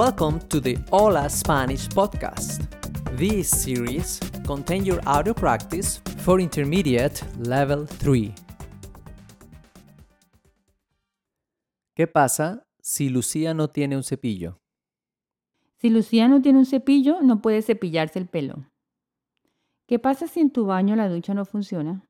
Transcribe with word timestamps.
Welcome 0.00 0.40
to 0.48 0.62
the 0.62 0.78
Hola 0.90 1.28
Spanish 1.28 1.86
podcast. 1.86 2.66
This 3.18 3.50
series 3.50 4.18
contains 4.46 4.86
your 4.86 4.98
audio 5.04 5.34
practice 5.34 6.00
for 6.24 6.40
intermediate 6.40 7.22
level 7.36 7.86
3. 7.86 8.32
¿Qué 11.94 12.06
pasa 12.06 12.64
si 12.80 13.10
Lucía 13.10 13.52
no 13.52 13.68
tiene 13.68 13.94
un 13.94 14.02
cepillo? 14.02 14.56
Si 15.76 15.90
Lucía 15.90 16.28
no 16.28 16.40
tiene 16.40 16.60
un 16.60 16.64
cepillo, 16.64 17.20
no 17.20 17.42
puede 17.42 17.60
cepillarse 17.60 18.18
el 18.18 18.26
pelo. 18.26 18.64
¿Qué 19.86 19.98
pasa 19.98 20.28
si 20.28 20.40
en 20.40 20.50
tu 20.50 20.64
baño 20.64 20.96
la 20.96 21.10
ducha 21.10 21.34
no 21.34 21.44
funciona? 21.44 22.06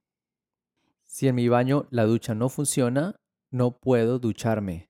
Si 1.07 1.27
en 1.27 1.35
mi 1.35 1.49
baño 1.49 1.89
la 1.91 2.05
ducha 2.05 2.37
no 2.37 2.51
funciona, 2.51 3.17
no 3.51 3.73
puedo 3.73 4.21
ducharme. 4.21 4.90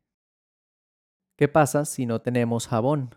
¿Qué 1.41 1.49
pasa 1.49 1.87
si 1.87 2.05
no 2.05 2.21
tenemos 2.21 2.69
jabón? 2.69 3.15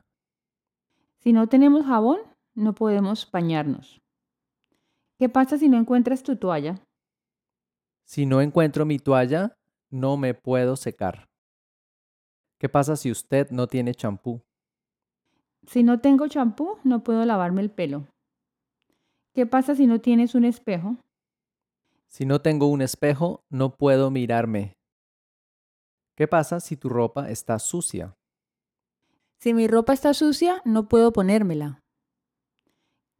Si 1.19 1.33
no 1.33 1.47
tenemos 1.47 1.85
jabón, 1.85 2.21
no 2.55 2.73
podemos 2.73 3.29
bañarnos. 3.29 3.99
¿Qué 5.19 5.27
pasa 5.27 5.57
si 5.57 5.67
no 5.67 5.77
encuentras 5.77 6.23
tu 6.23 6.37
toalla? 6.37 6.81
Si 8.05 8.25
no 8.25 8.39
encuentro 8.39 8.85
mi 8.85 8.97
toalla, 8.97 9.57
no 9.91 10.15
me 10.15 10.33
puedo 10.33 10.77
secar. 10.77 11.25
¿Qué 12.61 12.69
pasa 12.69 12.95
si 12.95 13.11
usted 13.11 13.51
no 13.51 13.67
tiene 13.67 13.93
champú? 13.93 14.39
Si 15.67 15.83
no 15.83 15.99
tengo 15.99 16.29
champú, 16.29 16.77
no 16.85 17.03
puedo 17.03 17.25
lavarme 17.25 17.59
el 17.59 17.71
pelo. 17.71 18.07
¿Qué 19.33 19.45
pasa 19.45 19.75
si 19.75 19.85
no 19.85 19.99
tienes 19.99 20.33
un 20.33 20.45
espejo? 20.45 20.95
Si 22.07 22.25
no 22.25 22.39
tengo 22.39 22.67
un 22.67 22.81
espejo, 22.81 23.41
no 23.49 23.75
puedo 23.75 24.11
mirarme. 24.11 24.77
¿Qué 26.16 26.27
pasa 26.27 26.59
si 26.59 26.77
tu 26.77 26.90
ropa 26.90 27.30
está 27.30 27.58
sucia? 27.58 28.16
Si 29.40 29.53
mi 29.53 29.67
ropa 29.67 29.94
está 29.94 30.14
sucia, 30.14 30.61
no 30.64 30.88
puedo 30.88 31.11
ponérmela. 31.11 31.80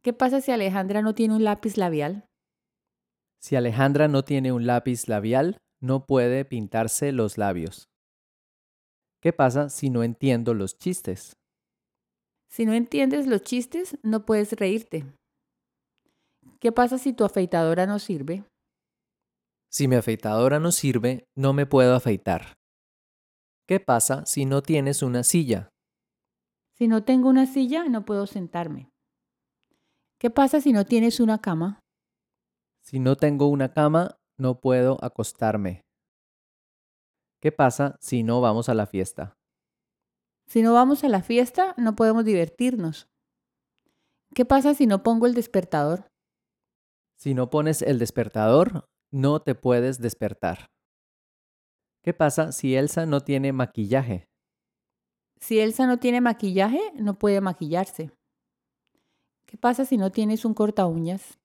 ¿Qué 0.02 0.12
pasa 0.12 0.40
si 0.40 0.52
Alejandra 0.52 1.02
no 1.02 1.14
tiene 1.14 1.34
un 1.34 1.44
lápiz 1.44 1.76
labial? 1.76 2.26
Si 3.40 3.56
Alejandra 3.56 4.06
no 4.06 4.22
tiene 4.22 4.52
un 4.52 4.66
lápiz 4.66 5.08
labial, 5.08 5.58
no 5.80 6.06
puede 6.06 6.44
pintarse 6.44 7.12
los 7.12 7.36
labios. 7.36 7.88
¿Qué 9.20 9.32
pasa 9.32 9.68
si 9.68 9.90
no 9.90 10.02
entiendo 10.02 10.54
los 10.54 10.78
chistes? 10.78 11.36
Si 12.48 12.64
no 12.64 12.74
entiendes 12.74 13.26
los 13.26 13.42
chistes, 13.42 13.98
no 14.02 14.24
puedes 14.24 14.52
reírte. 14.52 15.04
¿Qué 16.60 16.70
pasa 16.72 16.98
si 16.98 17.12
tu 17.12 17.24
afeitadora 17.24 17.86
no 17.86 17.98
sirve? 17.98 18.44
Si 19.70 19.88
mi 19.88 19.96
afeitadora 19.96 20.60
no 20.60 20.70
sirve, 20.70 21.24
no 21.36 21.52
me 21.52 21.66
puedo 21.66 21.94
afeitar. 21.94 22.54
¿Qué 23.66 23.80
pasa 23.80 24.26
si 24.26 24.44
no 24.44 24.60
tienes 24.60 25.02
una 25.02 25.22
silla? 25.22 25.70
Si 26.76 26.86
no 26.86 27.02
tengo 27.04 27.30
una 27.30 27.46
silla, 27.46 27.88
no 27.88 28.04
puedo 28.04 28.26
sentarme. 28.26 28.90
¿Qué 30.18 30.28
pasa 30.28 30.60
si 30.60 30.72
no 30.72 30.84
tienes 30.84 31.18
una 31.18 31.40
cama? 31.40 31.80
Si 32.82 32.98
no 32.98 33.16
tengo 33.16 33.46
una 33.46 33.72
cama, 33.72 34.16
no 34.38 34.60
puedo 34.60 35.02
acostarme. 35.02 35.80
¿Qué 37.40 37.52
pasa 37.52 37.96
si 38.00 38.22
no 38.22 38.42
vamos 38.42 38.68
a 38.68 38.74
la 38.74 38.86
fiesta? 38.86 39.34
Si 40.46 40.60
no 40.60 40.74
vamos 40.74 41.02
a 41.02 41.08
la 41.08 41.22
fiesta, 41.22 41.74
no 41.78 41.96
podemos 41.96 42.26
divertirnos. 42.26 43.06
¿Qué 44.34 44.44
pasa 44.44 44.74
si 44.74 44.86
no 44.86 45.02
pongo 45.02 45.26
el 45.26 45.32
despertador? 45.32 46.06
Si 47.16 47.32
no 47.32 47.48
pones 47.48 47.80
el 47.80 47.98
despertador, 47.98 48.84
no 49.10 49.40
te 49.40 49.54
puedes 49.54 50.00
despertar. 50.00 50.66
¿Qué 52.04 52.12
pasa 52.12 52.52
si 52.52 52.76
Elsa 52.76 53.06
no 53.06 53.22
tiene 53.22 53.54
maquillaje? 53.54 54.28
Si 55.40 55.58
Elsa 55.58 55.86
no 55.86 55.98
tiene 55.98 56.20
maquillaje, 56.20 56.78
no 56.96 57.18
puede 57.18 57.40
maquillarse. 57.40 58.10
¿Qué 59.46 59.56
pasa 59.56 59.86
si 59.86 59.96
no 59.96 60.12
tienes 60.12 60.44
un 60.44 60.52
corta 60.52 60.84
uñas? 60.84 61.38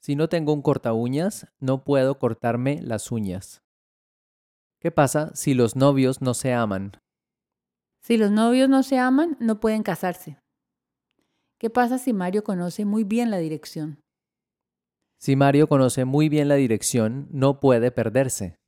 Si 0.00 0.14
no 0.14 0.28
tengo 0.28 0.52
un 0.52 0.62
corta 0.62 0.92
uñas, 0.92 1.48
no 1.58 1.82
puedo 1.82 2.20
cortarme 2.20 2.80
las 2.80 3.10
uñas. 3.10 3.64
¿Qué 4.78 4.92
pasa 4.92 5.34
si 5.34 5.52
los 5.52 5.74
novios 5.74 6.22
no 6.22 6.34
se 6.34 6.52
aman? 6.52 6.92
Si 8.02 8.18
los 8.18 8.30
novios 8.30 8.68
no 8.68 8.84
se 8.84 9.00
aman, 9.00 9.36
no 9.40 9.58
pueden 9.58 9.82
casarse. 9.82 10.38
¿Qué 11.58 11.70
pasa 11.70 11.98
si 11.98 12.12
Mario 12.12 12.44
conoce 12.44 12.84
muy 12.84 13.02
bien 13.02 13.32
la 13.32 13.38
dirección? 13.38 13.98
Si 15.18 15.34
Mario 15.34 15.66
conoce 15.66 16.04
muy 16.04 16.28
bien 16.28 16.46
la 16.46 16.54
dirección, 16.54 17.26
no 17.32 17.58
puede 17.58 17.90
perderse. 17.90 18.60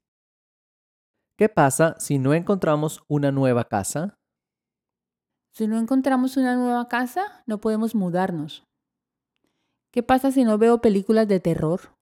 ¿Qué 1.38 1.48
pasa 1.48 1.94
si 2.00 2.18
no 2.18 2.34
encontramos 2.34 3.04
una 3.06 3.30
nueva 3.30 3.68
casa? 3.68 4.18
Si 5.52 5.68
no 5.68 5.78
encontramos 5.78 6.36
una 6.36 6.56
nueva 6.56 6.88
casa, 6.88 7.44
no 7.46 7.60
podemos 7.60 7.94
mudarnos. 7.94 8.64
¿Qué 9.92 10.02
pasa 10.02 10.32
si 10.32 10.42
no 10.42 10.58
veo 10.58 10.80
películas 10.80 11.28
de 11.28 11.38
terror? 11.38 11.94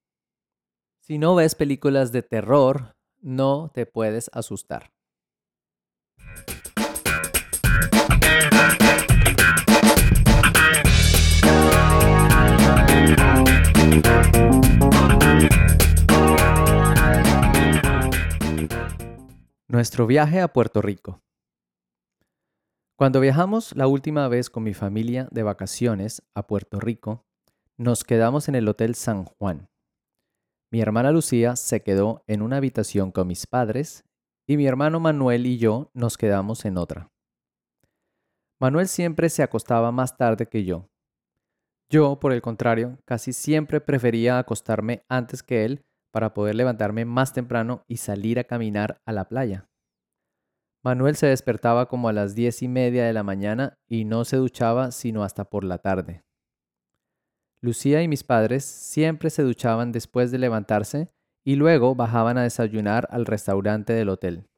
Si 1.02 1.18
no 1.18 1.34
ves 1.34 1.54
películas 1.54 2.12
de 2.12 2.22
terror, 2.22 2.96
no 3.20 3.70
te 3.74 3.84
puedes 3.84 4.30
asustar. 4.32 4.95
Nuestro 19.76 20.06
viaje 20.06 20.40
a 20.40 20.48
Puerto 20.48 20.80
Rico. 20.80 21.20
Cuando 22.96 23.20
viajamos 23.20 23.76
la 23.76 23.86
última 23.86 24.26
vez 24.26 24.48
con 24.48 24.62
mi 24.62 24.72
familia 24.72 25.28
de 25.32 25.42
vacaciones 25.42 26.22
a 26.34 26.46
Puerto 26.46 26.80
Rico, 26.80 27.26
nos 27.76 28.02
quedamos 28.02 28.48
en 28.48 28.54
el 28.54 28.66
Hotel 28.68 28.94
San 28.94 29.26
Juan. 29.26 29.68
Mi 30.70 30.80
hermana 30.80 31.12
Lucía 31.12 31.56
se 31.56 31.82
quedó 31.82 32.24
en 32.26 32.40
una 32.40 32.56
habitación 32.56 33.12
con 33.12 33.26
mis 33.26 33.46
padres 33.46 34.06
y 34.46 34.56
mi 34.56 34.66
hermano 34.66 34.98
Manuel 34.98 35.44
y 35.44 35.58
yo 35.58 35.90
nos 35.92 36.16
quedamos 36.16 36.64
en 36.64 36.78
otra. 36.78 37.12
Manuel 38.58 38.88
siempre 38.88 39.28
se 39.28 39.42
acostaba 39.42 39.92
más 39.92 40.16
tarde 40.16 40.46
que 40.48 40.64
yo. 40.64 40.88
Yo, 41.90 42.18
por 42.18 42.32
el 42.32 42.40
contrario, 42.40 42.98
casi 43.04 43.34
siempre 43.34 43.82
prefería 43.82 44.38
acostarme 44.38 45.04
antes 45.10 45.42
que 45.42 45.66
él 45.66 45.84
para 46.16 46.32
poder 46.32 46.54
levantarme 46.54 47.04
más 47.04 47.34
temprano 47.34 47.84
y 47.86 47.98
salir 47.98 48.38
a 48.38 48.44
caminar 48.44 49.02
a 49.04 49.12
la 49.12 49.28
playa. 49.28 49.68
Manuel 50.82 51.14
se 51.14 51.26
despertaba 51.26 51.90
como 51.90 52.08
a 52.08 52.14
las 52.14 52.34
diez 52.34 52.62
y 52.62 52.68
media 52.68 53.04
de 53.04 53.12
la 53.12 53.22
mañana 53.22 53.78
y 53.86 54.06
no 54.06 54.24
se 54.24 54.38
duchaba 54.38 54.92
sino 54.92 55.24
hasta 55.24 55.50
por 55.50 55.62
la 55.62 55.76
tarde. 55.76 56.24
Lucía 57.60 58.02
y 58.02 58.08
mis 58.08 58.24
padres 58.24 58.64
siempre 58.64 59.28
se 59.28 59.42
duchaban 59.42 59.92
después 59.92 60.30
de 60.30 60.38
levantarse 60.38 61.12
y 61.44 61.56
luego 61.56 61.94
bajaban 61.94 62.38
a 62.38 62.44
desayunar 62.44 63.06
al 63.10 63.26
restaurante 63.26 63.92
del 63.92 64.08
hotel. 64.08 64.48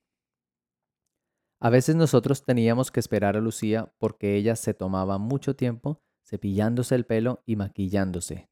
A 1.59 1.71
veces 1.71 1.97
nosotros 1.97 2.45
teníamos 2.45 2.93
que 2.93 3.01
esperar 3.01 3.37
a 3.37 3.41
Lucía 3.41 3.93
porque 3.99 4.37
ella 4.37 4.55
se 4.55 4.75
tomaba 4.75 5.19
mucho 5.19 5.57
tiempo 5.57 6.05
cepillándose 6.25 6.95
el 6.95 7.05
pelo 7.05 7.43
y 7.47 7.57
maquillándose. 7.57 8.49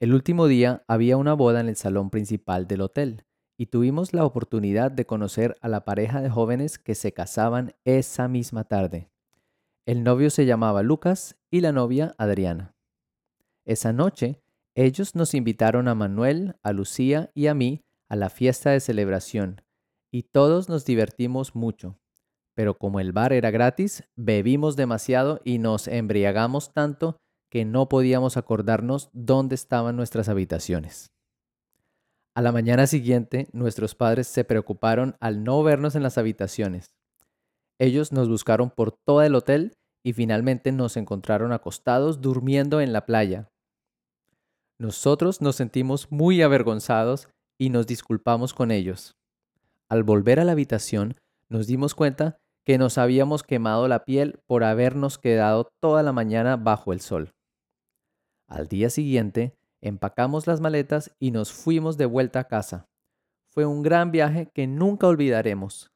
El 0.00 0.14
último 0.14 0.46
día 0.46 0.84
había 0.86 1.16
una 1.16 1.34
boda 1.34 1.60
en 1.60 1.68
el 1.68 1.74
salón 1.74 2.10
principal 2.10 2.68
del 2.68 2.82
hotel 2.82 3.24
y 3.56 3.66
tuvimos 3.66 4.12
la 4.12 4.24
oportunidad 4.24 4.92
de 4.92 5.06
conocer 5.06 5.56
a 5.60 5.66
la 5.66 5.84
pareja 5.84 6.20
de 6.20 6.30
jóvenes 6.30 6.78
que 6.78 6.94
se 6.94 7.12
casaban 7.12 7.74
esa 7.84 8.28
misma 8.28 8.62
tarde. 8.62 9.10
El 9.86 10.04
novio 10.04 10.30
se 10.30 10.46
llamaba 10.46 10.84
Lucas 10.84 11.36
y 11.50 11.62
la 11.62 11.72
novia 11.72 12.14
Adriana. 12.16 12.76
Esa 13.64 13.92
noche, 13.92 14.40
ellos 14.76 15.16
nos 15.16 15.34
invitaron 15.34 15.88
a 15.88 15.96
Manuel, 15.96 16.54
a 16.62 16.72
Lucía 16.72 17.32
y 17.34 17.48
a 17.48 17.54
mí 17.54 17.82
a 18.08 18.14
la 18.14 18.30
fiesta 18.30 18.70
de 18.70 18.78
celebración 18.78 19.62
y 20.12 20.22
todos 20.22 20.68
nos 20.68 20.84
divertimos 20.84 21.56
mucho. 21.56 21.98
Pero 22.54 22.78
como 22.78 23.00
el 23.00 23.12
bar 23.12 23.32
era 23.32 23.50
gratis, 23.50 24.04
bebimos 24.14 24.76
demasiado 24.76 25.40
y 25.44 25.58
nos 25.58 25.88
embriagamos 25.88 26.72
tanto 26.72 27.18
que 27.50 27.64
no 27.64 27.88
podíamos 27.88 28.36
acordarnos 28.36 29.10
dónde 29.12 29.54
estaban 29.54 29.96
nuestras 29.96 30.28
habitaciones. 30.28 31.12
A 32.34 32.42
la 32.42 32.52
mañana 32.52 32.86
siguiente, 32.86 33.48
nuestros 33.52 33.94
padres 33.94 34.28
se 34.28 34.44
preocuparon 34.44 35.16
al 35.20 35.42
no 35.42 35.62
vernos 35.62 35.96
en 35.96 36.02
las 36.02 36.18
habitaciones. 36.18 36.94
Ellos 37.80 38.12
nos 38.12 38.28
buscaron 38.28 38.70
por 38.70 38.92
todo 38.92 39.22
el 39.22 39.34
hotel 39.34 39.76
y 40.04 40.12
finalmente 40.12 40.72
nos 40.72 40.96
encontraron 40.96 41.52
acostados 41.52 42.20
durmiendo 42.20 42.80
en 42.80 42.92
la 42.92 43.06
playa. 43.06 43.50
Nosotros 44.78 45.40
nos 45.40 45.56
sentimos 45.56 46.12
muy 46.12 46.42
avergonzados 46.42 47.28
y 47.58 47.70
nos 47.70 47.86
disculpamos 47.86 48.54
con 48.54 48.70
ellos. 48.70 49.16
Al 49.88 50.04
volver 50.04 50.38
a 50.38 50.44
la 50.44 50.52
habitación, 50.52 51.16
nos 51.48 51.66
dimos 51.66 51.94
cuenta 51.94 52.38
que 52.64 52.78
nos 52.78 52.98
habíamos 52.98 53.42
quemado 53.42 53.88
la 53.88 54.04
piel 54.04 54.40
por 54.46 54.62
habernos 54.62 55.18
quedado 55.18 55.70
toda 55.80 56.02
la 56.02 56.12
mañana 56.12 56.56
bajo 56.56 56.92
el 56.92 57.00
sol. 57.00 57.32
Al 58.48 58.66
día 58.66 58.88
siguiente, 58.88 59.54
empacamos 59.82 60.46
las 60.46 60.62
maletas 60.62 61.14
y 61.18 61.32
nos 61.32 61.52
fuimos 61.52 61.98
de 61.98 62.06
vuelta 62.06 62.40
a 62.40 62.44
casa. 62.44 62.88
Fue 63.46 63.66
un 63.66 63.82
gran 63.82 64.10
viaje 64.10 64.50
que 64.54 64.66
nunca 64.66 65.06
olvidaremos. 65.06 65.92